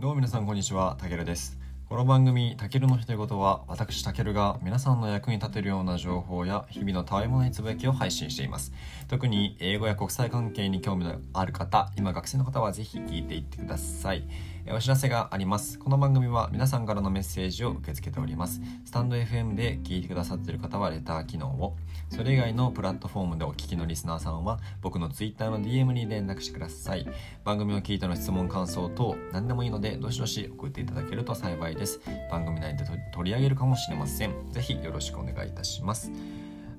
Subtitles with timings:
[0.00, 1.58] どうも皆さんこんにちは、たけるです。
[1.86, 8.72] この番組、たけるのひと言は、私たけるが皆さんの役に立てるような情報や日々のたわいもないつぶやきを配信しています。
[9.08, 14.24] 特に英語や国際関係に興味のある方、今学生の方はぜひ聞いていってください。
[14.72, 15.80] お知らせがあります。
[15.80, 18.60] この番組は皆さんからのメッセージを受け付けております。
[18.84, 21.76] スタンド FM で聞いてくださっている方はレター機能を、
[22.08, 27.04] それ以外のプラットフォームでお聞きのリスナーさんは僕の Twitter の DM に連絡してください。
[27.42, 32.00] 番組を聞いての質問、感想等何でもいいのでどしどし送っていただけると幸いです。
[32.30, 34.52] 番組内で取り上げるかもしれません。
[34.52, 36.12] ぜひよろしくお願いいたします。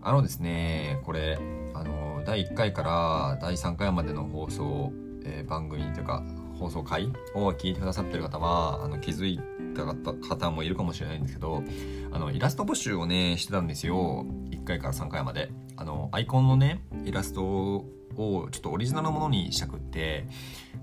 [0.02, 1.38] あのですね、これ、
[1.74, 4.94] あの、第1回から第3回までの放送、
[5.26, 6.24] えー番組というか、
[6.62, 9.40] 放送回を聞いてくださってる方は、あの、気づい
[9.76, 9.84] た
[10.28, 11.64] 方もいるかもしれないんですけど、
[12.12, 14.26] あの、イラスト募集をね、してたんですよ。
[14.52, 15.50] 1回から3回まで。
[15.76, 20.28] あの、アイコンのね、イラストをちょっとオリジナルのものにしたくって、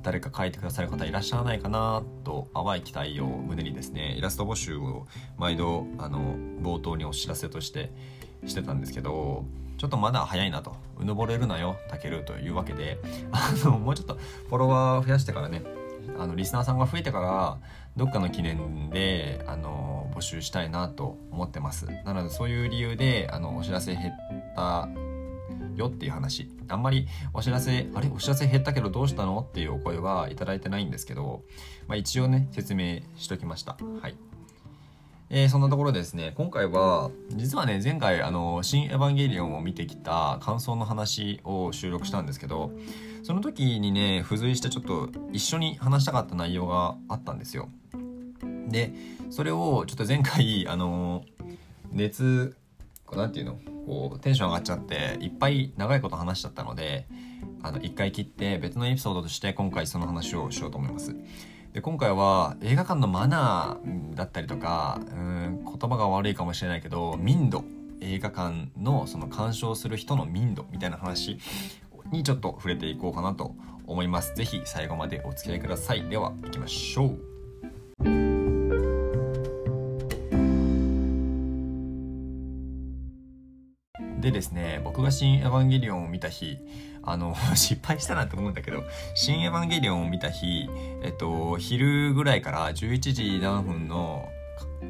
[0.03, 7.91] 誰か描いてくださる方いらっしゃらないかなと淡い期待を胸にですねイラスト募集を毎度あの冒頭にお知らせとして
[8.47, 9.45] してたんですけど
[9.79, 10.77] ちょっとまだ早いなと。
[10.99, 12.99] うぬぼれるなよたけるというわけで。
[13.33, 14.15] あのもうちょっと
[14.49, 15.63] フォロワー増やしてからね
[16.19, 17.59] あのリスナーさんが増えてから
[17.97, 21.87] どっかの記念であの募集したいなと思ってます。
[22.05, 24.89] なのでそういう理由であのお知らせ減った
[25.77, 26.51] よっていう話。
[26.69, 28.09] あんまりお知らせあれ？
[28.09, 29.47] お知らせ減ったけどどうしたの？
[29.49, 31.45] っていうお声はいただいてないんですけど、
[31.87, 33.77] まあ、一応ね説明しときました。
[34.03, 34.17] はい。
[35.31, 42.73] えーそんなところですね今回は実はね前回あの「新エヴァンゲリオン」を見てきた感想の話を収録したんですけど
[43.23, 47.69] その時にね付随してちょっと一緒に話したかった内容があったんですよ。
[48.69, 48.93] で
[49.31, 51.25] それをちょっと前回あの
[51.93, 52.57] 熱
[53.05, 57.07] こうなんていうのこうテンション上がっちゃっていっぱい長いこと話しちゃったので
[57.63, 61.15] あの一回切って別のエピソードとして今回その話をしようと思います。
[61.79, 67.65] で今回は映画館のマナーだったりとかうん言葉が悪いかもしれないけど民度。
[68.01, 71.39] 映画館のその鑑賞する人の民度みたいな話
[72.11, 73.55] にちょっと触れていこうかなと
[73.87, 74.33] 思います。
[74.35, 76.03] 是非最後までお付き合いください。
[76.09, 77.38] では行きましょう。
[84.31, 86.59] でですね僕が「新エヴァンゲリオン」を見た日
[87.03, 88.85] あの 失敗したなと思うんだけど
[89.15, 90.69] 「新エヴァンゲリオン」を見た日
[91.03, 94.29] えっと昼ぐらいから11時何分の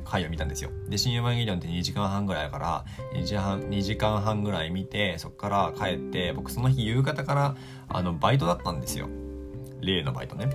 [0.05, 0.71] 回を見たんですよ。
[0.89, 2.85] で「新エヴァンゲリオン」って2時間半ぐらいだから
[3.15, 7.57] 2時半2時間半ぐらい見てそっから帰って僕その日夕方から
[7.89, 9.09] あのバイトだったんですよ。
[9.81, 10.47] 例のバイトね。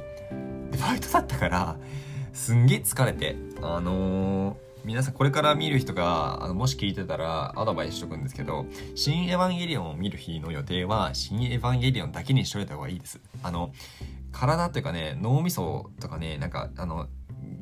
[0.72, 1.78] でバイトだったから
[2.34, 13.22] すんげえ疲れてあのー皆さんこれから見る人があのもし聞いてたらアドバイスしとくんですけど「新エヴァンゲリオン」を見る日の予定は「新エヴァンゲリオン」だけにしといた方がいいです。
[13.44, 13.72] あの
[14.34, 17.08] 体っていうかね脳みそとかねなんかあの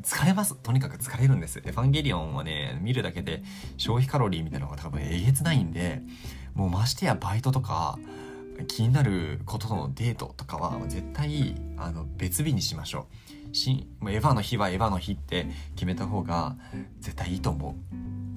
[0.02, 0.56] 疲れます。
[0.56, 1.60] とにかく疲れるんです。
[1.60, 3.44] エヴァンゲリオンはね見るだけで
[3.78, 6.02] 消費カロリーみたいなのが多分えげつないんで
[6.56, 8.00] もうましてやバイトとか
[8.68, 13.08] 気になることとのデートとかは絶対あの別日にしましょ
[13.41, 13.41] う。
[13.54, 16.56] 新エヴァの日はエヴァの日って決めた方が
[17.00, 17.76] 絶対いいと思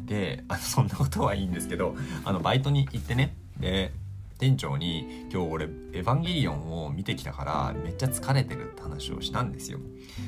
[0.05, 0.09] う。
[0.09, 3.35] であのそんなことはいいんですけどあのバイトに行ってね。
[3.59, 3.93] で
[4.39, 9.79] 店長に「今日俺エヴァンゲリオンを見てきたからめっちゃ疲れてる」って話をしたんですよ。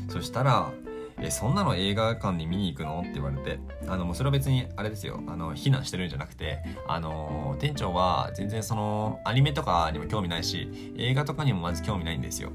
[0.08, 0.72] そしたら
[1.20, 3.58] 「えそんなの映画館に見に行くの?」って言われて
[3.88, 5.22] あのもうそれは別にあれですよ。
[5.26, 12.52] あの非難してるんじゃなくてあの店長は全然そのアニメとかにも興味ないし映画とかにもまず興味ないんですよ。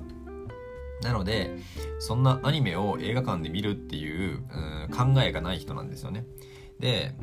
[1.01, 1.57] なので
[1.99, 4.43] そんなアニメを映画館で見るっていう、
[4.95, 6.25] 考えがない人なんですよね。
[6.79, 7.13] で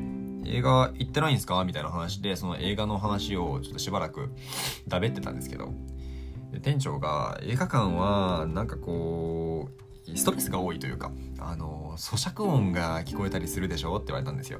[0.45, 1.63] 映画行ってないんですか？
[1.65, 4.29] みたいな話でその映画の話をちょっとしばらく
[4.87, 5.73] だべってたんですけど。
[6.63, 9.69] 店長が映画館はなんかこ
[10.07, 13.97] うストレスが多いというかあの咀嚼音が聞こえたりするでしょ？
[13.97, 14.59] って言われたんですよ。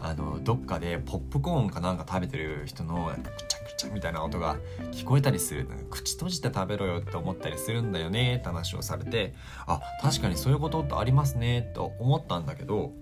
[0.00, 4.56] あのどっかでポップコーンかなんか食べてる人のくちゃくちゃみたいな音が
[4.92, 5.66] 聞こえたりする。
[5.90, 9.34] 口閉じて食べろよって思ったりするんだよねって話をされて
[9.66, 12.92] あ確かにそういうことってありますねと思ったんだけど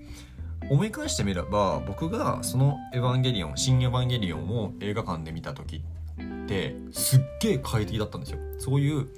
[0.71, 5.83] 思い返してみれば僕がその「エヴァンゲリオン」「新エヴァンゲリオン」を映画館で見た時
[6.21, 8.39] ってすっげえ快適だったんですよ。
[8.59, 9.09] そういう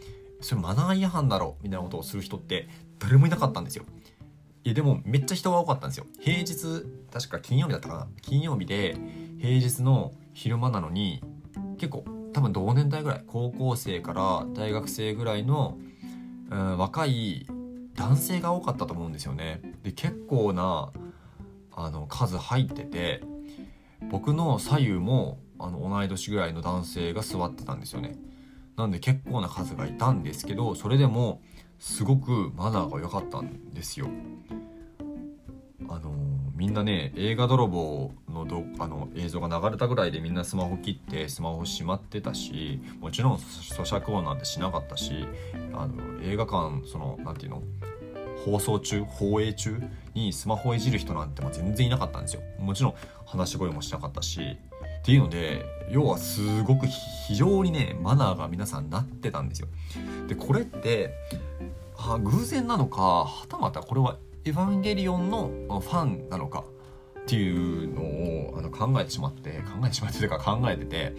[0.40, 2.68] それマナー違反だろみたいなことをする人って
[2.98, 3.84] 誰もいなかったんですよ。
[4.68, 6.04] いやでもめっちゃ人が多かったんですよ。
[6.20, 8.08] 平日確か金曜日だったかな。
[8.20, 8.98] 金曜日で
[9.38, 11.22] 平日の昼間なのに
[11.78, 12.04] 結構
[12.34, 13.24] 多分同年代ぐらい。
[13.26, 15.78] 高校生から大学生ぐらいの、
[16.50, 17.46] うん、若い
[17.94, 19.62] 男性が多かったと思うんですよね。
[19.84, 20.92] で結構な
[21.72, 23.22] あの数入ってて
[24.10, 28.18] 僕の左右もあの同い年ぐらいの男性が座ってたんですよね。
[28.76, 31.40] なんで結構な数がいたんですけどそれでも
[31.78, 34.08] すごくマナーが良かったんですよ。
[35.90, 36.14] あのー、
[36.54, 45.24] みんなね映画泥棒のどあの映像が流れたぐらいでみんなスマホ切ってスマホしまってたしもちろん咀嚼音なんてしなかったし
[45.72, 47.62] あの映画館その何て言うの？
[48.44, 49.82] 放送中放映中
[50.14, 52.94] にスマホをいじる人なんて全然いなかったんですよもちろん
[53.26, 54.56] 話し声もしなかったし
[54.98, 59.68] っていうので要はすごく非常にねマナーが皆さんなってたんですよ
[60.26, 61.14] でこれって
[61.96, 65.50] あ偶然なのかはたまたこれはエヴァンゲリオンの
[65.80, 66.64] ファンなのか
[67.20, 68.02] っていうの
[68.54, 71.14] をあの考えてしまって考えてしまってというか考えてて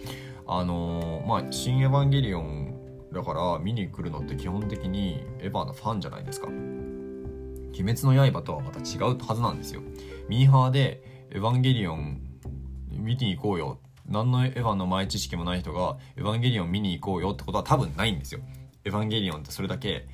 [0.46, 2.74] あのー、まあ「新エヴァンゲリオン」
[3.12, 6.48] だから見に来るのって基本的にエヴァのファンじゃないですか。
[6.48, 9.80] 鬼滅の刃とはまた違うはずなんですよ。
[10.28, 12.20] ミーハーでエヴァンゲリオン
[13.00, 13.78] 見に行こうよ。
[14.06, 18.40] 何のエヴァの前知識もない人がエヴァンゲリオン見に行こうよってことは多分ないんですよ。
[18.84, 20.08] エヴァンゲリオンってそれだけ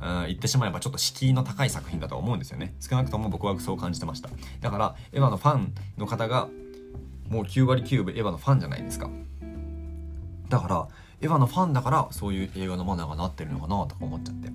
[0.00, 2.74] うん言ってしまえばちょっと敷居の高い作品だと思うんですよね。
[2.80, 4.30] 少なくとも僕はそう感じてました。
[4.60, 6.48] だからエヴァのファンの方が
[7.28, 9.10] もう9割9分エヴァのファンじゃないですか。
[10.48, 10.88] だから
[11.20, 14.48] エヴァのファンだからそういう映画のマナーがなってるのかなとか思っちゃって。
[14.48, 14.50] っ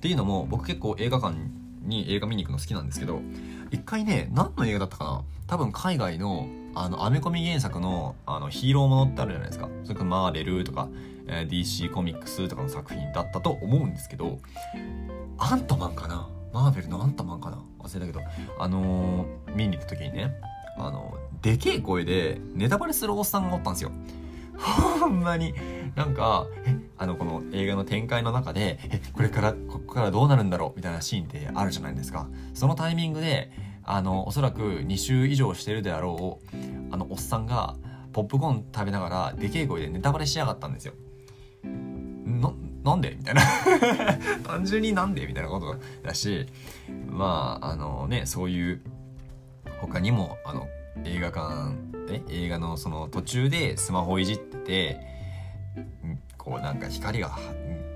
[0.00, 1.34] ていうのも僕結構映画館
[1.82, 3.22] に映画見に行くの好きなんですけど
[3.70, 5.22] 一回ね何の映画だったかな？
[5.46, 9.68] 多分海外のあのアメコミ原作のあのヒーローものってあるじゃないですか。
[9.82, 10.88] それからマーベルとか
[11.26, 14.38] えー DC コミックスとかの作品だったと思うんですけど
[15.38, 16.28] アントマンかな？
[16.52, 17.58] マーベルのアントマンかな？
[17.80, 18.20] 忘れたけど。
[18.58, 20.34] あのー、見に行った時にね
[20.76, 23.90] あのでけえ声でネタバレするおっさんがおったんですよ。
[24.56, 25.54] ほんまに。
[25.96, 30.76] なんかえあのこの映画の展開の中でえこれからここからどうなるんだろう？
[30.76, 32.28] みたいなシーンってあるじゃないですか。
[32.54, 33.50] そのタイミングで
[33.84, 36.56] あのおそらく2週以上してるであろう
[36.92, 37.76] あのおっさんが
[38.12, 40.94] ポップコーン食べながらでけえ声でネタバレしやがったんですよ。
[41.62, 42.52] な、
[42.84, 43.14] なんで？
[43.16, 43.42] みたいな。
[44.44, 45.26] 単純になんで？
[45.26, 46.46] みたいなことだし、
[47.08, 48.82] まあ、あのね、そういう、
[49.80, 50.66] 他にも、あの、
[51.04, 51.74] 映画館、
[52.10, 52.22] え？
[52.28, 55.00] 映画のその途中でスマホいじってて、
[56.36, 57.38] こうなんか光が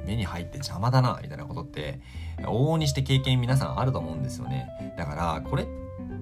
[0.06, 2.00] 目に入って邪魔だな、みたいなことって、
[2.38, 4.68] 往々にして経験皆さんあると思うんですよね。
[4.96, 5.66] だから、これっ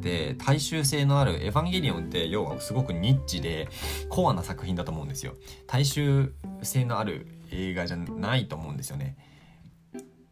[0.02, 3.68] て大衆性のあるエヴァンゲリオンって要はすごくニッチで
[4.08, 5.34] コアな作品だと思うんですよ。
[5.66, 9.16] 大衆性のある映画じゃないと思うんですよね。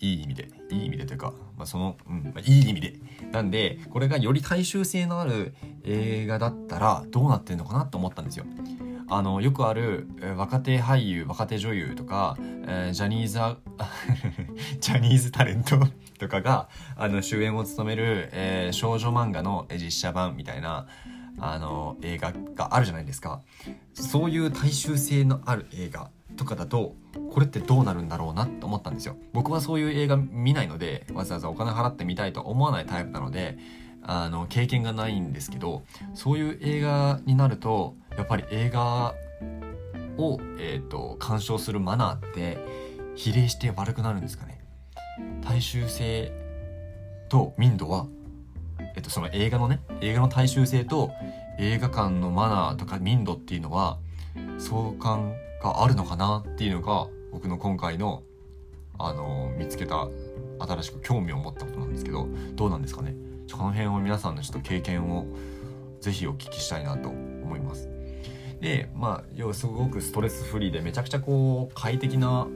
[0.01, 0.49] いい意味で。
[0.71, 2.95] いい意味でというか、まあ、その、うん、まあ、いい意味で。
[3.33, 5.55] なんで、これがより大衆性のある
[5.85, 8.47] 映画だったらどうなってんのかなと思ったんですよ。
[9.11, 13.39] あの、よくある、え若手俳優、若手女優とか、えー、ジャニーズ、
[14.81, 15.81] ジャニーズタレント
[16.19, 20.87] とかが、あの、主演を務める、えー、少女漫画の実写版みたいな、
[21.41, 23.41] あの、映画があるじゃないですか。
[23.95, 26.95] そういう大衆性のある映画とかだと
[27.33, 33.59] これってどうなるんだろうなって思ったんですよ僕はそういう映画見ないのでわざわざお金払ってみたいと思わないタイプなので
[34.03, 35.83] あの経験がないんですけど
[36.15, 39.15] そういう映画になるとやっぱり映画
[40.19, 42.59] を、えーと、鑑賞するマナーって
[43.15, 44.63] 比例して悪くなるんですかね？
[45.41, 46.31] 大衆性
[47.31, 48.07] と民度は、
[48.95, 51.11] えっと、その映画のね映画の大衆性と
[51.59, 53.97] 映画館のマナーとか民度っていうのは
[54.59, 55.33] 相関
[55.63, 58.23] があるのかなっていうのが僕の今回の
[58.99, 60.09] あの見つけた
[60.59, 63.15] 新しく興味を持ったことなんですけどどうなんですかね？
[63.51, 65.25] この辺を皆さんのちょっと経験を
[66.03, 67.89] ぜひお聞きしたいなと思います。
[68.61, 72.47] でまあ要はすごくストレスフリーでめちゃくちゃこう快適な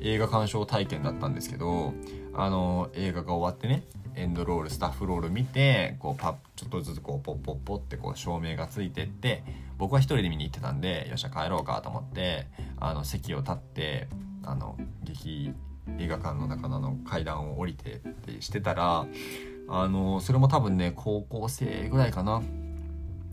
[0.00, 1.92] 映画鑑賞体験だったんですけど
[2.34, 9.44] あの映画が終わってねエンドロールスタッフロール見てこうパッちょっとずつこうポッポッポってこう照明がついてって
[9.76, 12.46] 僕は一人で見に行ってたんでよっしゃ帰ろうかと思って
[12.80, 14.08] あの席を立って
[14.44, 15.52] あの劇
[15.98, 19.06] 映画館の中の階段を降りてってしてたら
[19.68, 22.42] あのそれも多分ね高校生ぐらいかな。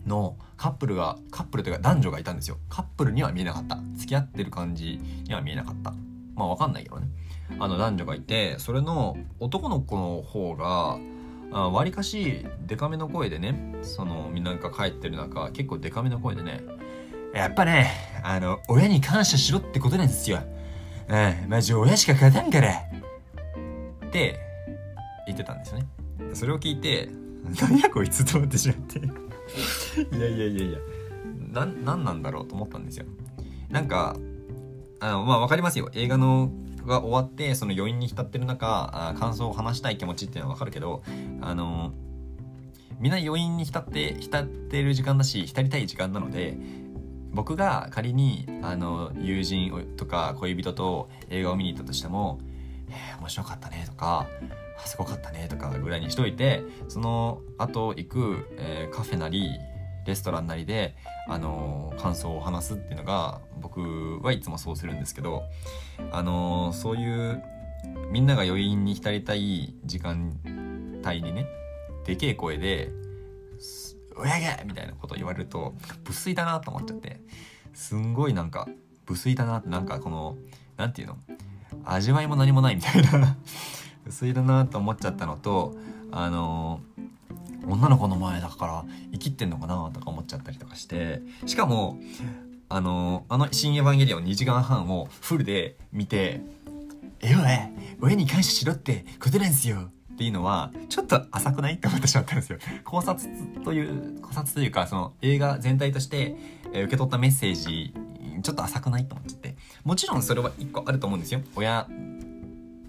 [0.06, 2.58] のカップルがカップルというか男女がいたんですよ。
[2.68, 3.78] カップルには見えなかった。
[3.96, 5.92] 付き合ってる感じには見えなかった。
[6.34, 7.08] まあわかんないけどね。
[7.58, 10.98] あの男女がいてそれの男の子の方が
[11.70, 16.62] わりかしデカめの声でねそのみんなが帰ってる中結構デカめの声でね
[17.34, 20.40] やっぱねあの親に感謝しろってことなんですよ。
[21.08, 24.40] うんマジ親しか勝たんからって
[25.26, 25.86] 言ってたんですよね。
[26.34, 27.08] それを聞いて
[27.60, 29.25] 何やこいつと思ってしまって。
[30.12, 30.78] いやいやいやいや。
[31.52, 33.06] な何なんだろうと思ったんですよ。
[33.70, 34.16] なんか
[35.00, 35.90] あのまあ分かりますよ。
[35.94, 36.50] 映画の
[36.86, 41.02] が終わってその余韻に浸ってる中あ感想を話したい気持ちっていうのはわかるけど
[41.40, 41.92] あの
[43.00, 46.56] みんな余韻に浸って浸ってる時間だし浸りたい時間なので
[47.32, 52.38] 僕が仮にあの友人とか恋人と映画を見に行ったとしても
[52.88, 54.26] 「えー、面白かったね」とか
[54.84, 59.58] 「すごかったね」とかぐらいにしといてその後行く、えー、カフェなり
[60.06, 60.94] レストランなりで、
[61.26, 65.42] あの感想を話すっていうのが僕はいつもそうするんですけど、
[66.12, 67.42] あのそういう
[68.10, 70.38] みんなが余韻に浸りたい時間
[71.04, 71.46] 帯にね
[72.04, 72.90] でけえ声で
[74.16, 75.74] 「おやげ!」みたいなこと言われると
[76.06, 77.20] 無粋だなと思っちゃって
[77.74, 78.68] すんごいなんか
[79.08, 80.36] 無粋だなってなんかこの
[80.76, 81.36] 何て言うの
[81.84, 83.36] 味わいも何もないみたいな
[84.06, 85.74] 無粋だなと思っちゃったのと
[86.12, 86.80] あの
[87.66, 91.98] 女の子の前だから生きてんのかなとか思っちゃったりとかしてしかも
[92.68, 96.40] あのあの「新エヴァンゲリオン」2時間半をフルで見て
[97.20, 97.42] 「えおい
[98.00, 102.58] 親に感謝しろってことなんすよ」っていうのはちょっと浅くないって思ってしまったんですよ。
[102.84, 103.28] 考察
[103.64, 106.36] という考察というかその映画全体として、
[106.72, 107.92] え受け取ったメッセージ
[108.42, 109.56] ちょっと浅くないと思っちゃって。
[109.84, 111.42] もちろんそれは一個あると思うんですよ。
[111.54, 111.86] 親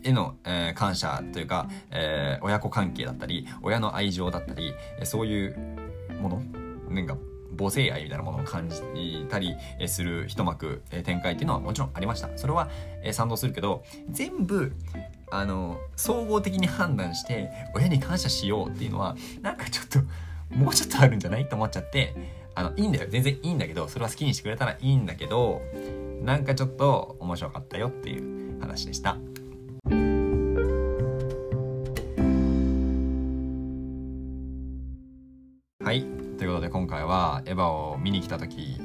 [0.04, 4.74] への、えー、感謝というか、えー、親子関係だったり親の愛情だったり
[5.04, 5.58] そういう
[6.22, 6.42] もの
[6.90, 7.18] なんか
[7.58, 8.82] 母性愛みたいなものを感じ
[9.30, 9.56] たり
[9.88, 12.70] する一幕展開っていうのはもちろんありましたそれは
[13.12, 14.74] 賛同するけど全部
[15.30, 20.00] あの総合的に判断して親に感謝しようっていうのはなんかちょっと
[20.56, 22.16] もうちょっとあるんじゃないと思っちゃって
[22.56, 25.62] あのいいんだよ全然いいんだけどそれは好きにしてくれたらいいんだけど
[26.22, 29.18] なんかちょっと面白かったよっていう話でした。
[37.08, 38.80] はエヴァを見に来た時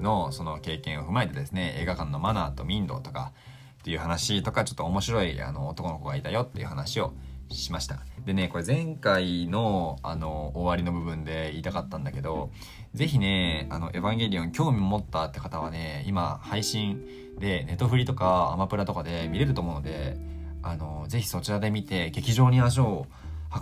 [0.00, 3.32] のその経験を踏まえてですね映画館のマナーと民度とか
[3.80, 7.14] っていう話とかちょっと面白いあの男の子がいたよっていう話を
[7.50, 8.00] しました。
[8.24, 12.50] でねこれ前回のあの終わりの部分で言いたかったんだけど
[12.94, 17.04] 是非ねあのエヴァンゲリオン興味持ったって方はね今配信
[17.38, 20.16] でネトフリとかアマプラとかで見れると思うので
[20.62, 23.06] あのぜひそちらで見て劇場に足を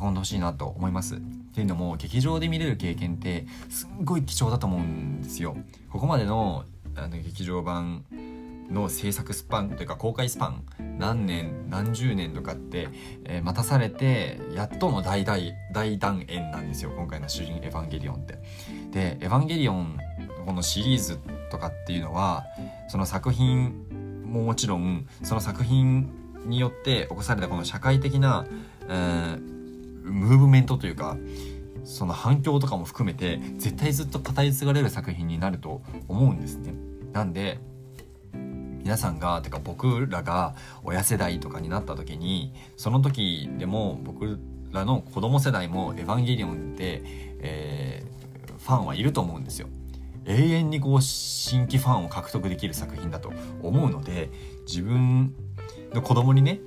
[0.00, 1.16] 運んでほしいなと思います。
[1.16, 1.18] っ
[1.54, 5.56] ていうのも劇場で見れる経験ってすっごい貴重だと思うんですよ。
[5.90, 6.64] ここまでの
[6.96, 8.04] あの劇場版
[8.70, 10.64] の制作スパンというか公開スパン
[10.98, 12.88] 何年何十年とかって、
[13.24, 18.38] えー、待たされてやっとの大大大団円なんですよ今回の主人エヴァンゲリオンって。
[18.90, 19.98] でエヴァンゲリオン
[20.46, 21.18] このシリーズ
[21.50, 22.44] とかっていうのは
[22.88, 26.10] その作品ももちろんその作品
[26.46, 28.46] によって起こされたこの社会的な、
[28.88, 29.53] えー、
[30.04, 31.16] ムーブメントというか
[31.84, 36.74] その反響とかも含めて絶対ずっと語り継がれる作品になると思うんですね。
[37.12, 37.58] なんで
[38.32, 44.38] 皆さんがてか僕らが親世代とかになった時にその時でも僕
[44.72, 47.02] らの子供世代も「エヴァンゲリオン」で、
[47.40, 49.68] えー、ファンはいると思うんですよ。
[50.26, 53.32] 永遠にこう新規ファンを獲得できる作品だと
[53.62, 54.30] 思うので
[54.66, 55.34] 自分
[55.92, 56.60] の子供にね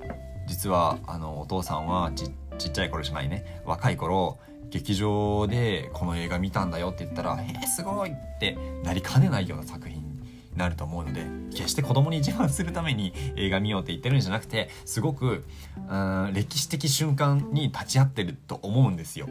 [0.46, 4.38] 実はあのお父さんはちちっちゃい頃じゃないね若い頃
[4.70, 10.18] 劇場でこの映画見たんだよって言ったら「へえすごい!」ってなりかねないような作品に
[10.56, 11.24] なると思うので
[11.54, 15.46] 決して子供に自慢するために映画見ようって言ってるんじゃなくてすごく
[15.88, 19.28] うん歴史的瞬間に立ち会ってると思うんですよ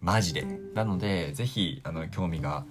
[0.00, 0.44] マジで。
[0.74, 2.64] なので是非あの興味が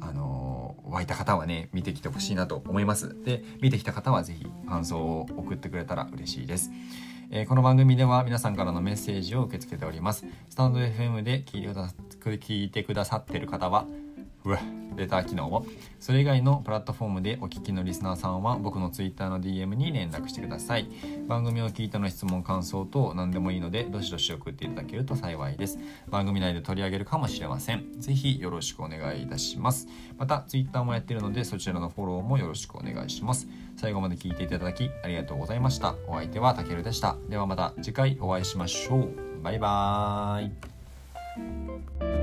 [0.00, 6.70] あの湧いた方はね見てきてほしいなと思いますで見てきた方は是非感想を送ってくれたら嬉しいです
[7.34, 10.26] えー、この番組では皆さんからのメッセージを受け付けております。
[10.50, 11.90] スタンド FM で聞いてくだ
[12.36, 13.86] 聞いてくださってる方は、
[14.44, 14.58] うわ、
[14.96, 15.64] レター機能を。
[16.00, 20.88] それ以外のプラットフォームでお聞きのリスナーさんは僕の Twitter の DM に連絡してください。
[21.28, 25.78] 番組を聞いての質問、感想等何でもいいので、どしどし送っていただけると幸いです。
[26.08, 27.84] 番組内で取り上げるかもしれません。
[28.00, 29.86] ぜひよろしくお願いいたします。
[30.18, 33.46] また Twitter もやってるので、そちらのフォローもよろしくお願いします。
[33.76, 35.94] 最後まで聞いていただきありがとうございました。
[36.08, 37.16] お相手はたけるでした。
[37.28, 39.42] ではまた次回お会いしましょう。
[39.42, 42.21] バイバーイ。